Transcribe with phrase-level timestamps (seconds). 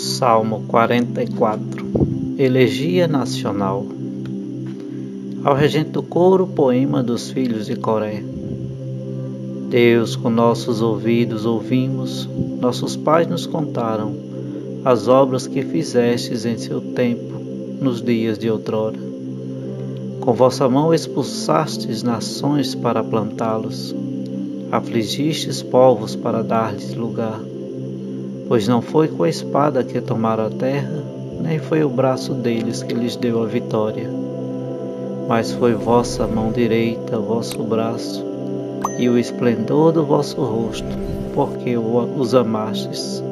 [0.00, 1.86] Salmo 44
[2.38, 3.84] Elegia Nacional
[5.44, 8.24] Ao regente do coro, poema dos filhos de Coré.
[9.68, 12.26] Deus, com nossos ouvidos ouvimos,
[12.58, 14.14] nossos pais nos contaram
[14.86, 17.34] as obras que fizestes em seu tempo,
[17.78, 18.96] nos dias de outrora.
[20.20, 23.94] Com vossa mão expulsastes nações para plantá-los,
[24.72, 27.38] afligistes povos para dar-lhes lugar
[28.50, 31.04] Pois não foi com a espada que tomaram a terra,
[31.40, 34.10] nem foi o braço deles que lhes deu a vitória,
[35.28, 38.26] mas foi vossa mão direita, vosso braço,
[38.98, 40.98] e o esplendor do vosso rosto,
[41.32, 43.22] porque os amastes.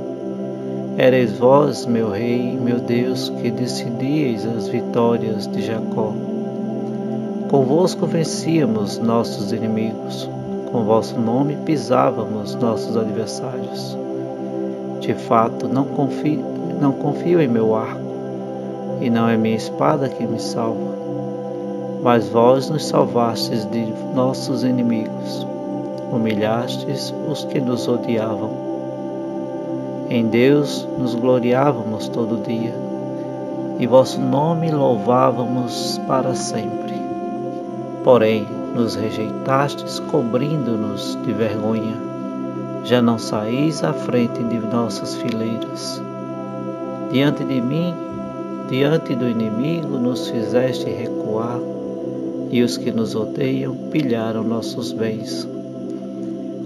[0.97, 6.15] Ereis vós, meu Rei, meu Deus, que decidieis as vitórias de Jacó.
[7.51, 10.31] Convosco vencíamos nossos inimigos,
[10.71, 13.99] com vosso nome pisávamos nossos adversários.
[15.01, 16.45] De fato, não confio,
[16.81, 18.01] não confio em meu arco,
[19.01, 20.97] e não é minha espada que me salva.
[22.03, 25.47] Mas vós nos salvastes de nossos inimigos,
[26.13, 28.51] humilhastes os que nos odiavam.
[30.11, 32.75] Em Deus nos gloriávamos todo dia,
[33.79, 36.95] e vosso nome louvávamos para sempre.
[38.03, 42.08] Porém, nos rejeitastes, cobrindo-nos de vergonha
[42.89, 46.01] já não saís à frente de nossas fileiras.
[47.13, 47.93] Diante de mim,
[48.71, 51.61] diante do inimigo, nos fizeste recuar,
[52.51, 55.47] e os que nos odeiam pilharam nossos bens.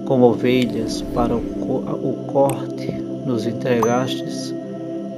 [0.04, 2.92] Como ovelhas para o corte,
[3.26, 4.54] nos entregastes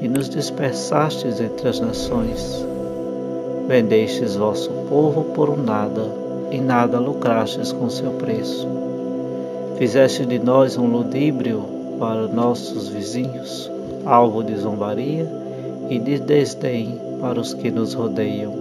[0.00, 2.66] e nos dispersastes entre as nações.
[3.68, 6.10] Vendestes vosso povo por um nada,
[6.50, 8.83] e nada lucrastes com seu preço
[9.78, 11.64] Fizeste de nós um ludíbrio
[11.98, 13.68] para nossos vizinhos,
[14.06, 15.28] alvo de zombaria
[15.90, 18.54] e de desdém para os que nos rodeiam.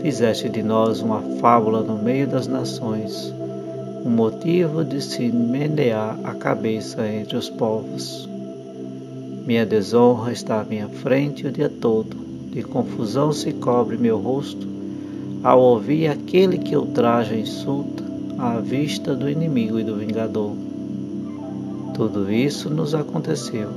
[0.00, 3.34] Fizeste de nós uma fábula no meio das nações,
[4.02, 8.26] um motivo de se menear a cabeça entre os povos.
[9.46, 12.16] Minha desonra está à minha frente o dia todo,
[12.50, 14.66] de confusão se cobre meu rosto,
[15.44, 18.01] ao ouvir aquele que ultraja e insulta
[18.42, 20.56] à vista do inimigo e do vingador.
[21.94, 23.68] Tudo isso nos aconteceu,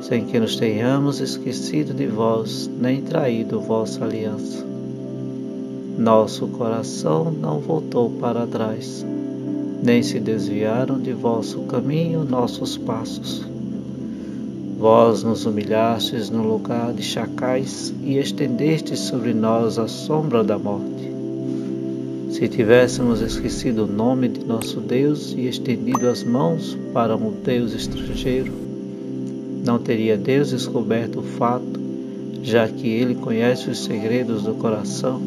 [0.00, 4.64] sem que nos tenhamos esquecido de vós, nem traído vossa aliança.
[5.98, 9.04] Nosso coração não voltou para trás,
[9.82, 13.44] nem se desviaram de vosso caminho nossos passos.
[14.78, 21.15] Vós nos humilhastes no lugar de chacais e estendestes sobre nós a sombra da morte.
[22.36, 27.72] Se tivéssemos esquecido o nome de nosso Deus e estendido as mãos para um Deus
[27.72, 28.52] estrangeiro,
[29.64, 31.80] não teria Deus descoberto o fato,
[32.42, 35.18] já que Ele conhece os segredos do coração?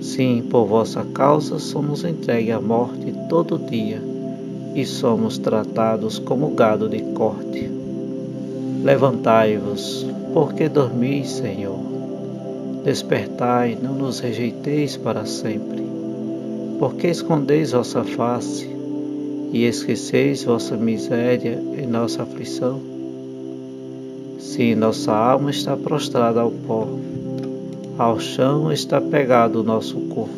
[0.00, 4.00] Sim, por vossa causa somos entregues à morte todo dia
[4.76, 7.68] e somos tratados como gado de corte.
[8.84, 12.01] Levantai-vos, porque dormis, Senhor.
[12.84, 15.86] Despertai, não nos rejeiteis para sempre.
[16.80, 18.68] Porque escondeis vossa face
[19.52, 22.80] e esqueceis vossa miséria e nossa aflição?
[24.40, 26.88] Sim, nossa alma está prostrada ao pó,
[27.96, 30.34] ao chão está pegado o nosso corpo.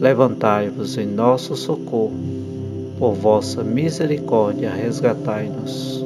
[0.00, 2.14] Levantai-vos em nosso socorro,
[2.96, 6.04] por vossa misericórdia resgatai-nos.